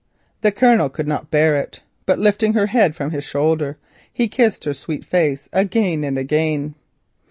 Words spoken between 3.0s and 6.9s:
his shoulder, he kissed her sweet face again and again.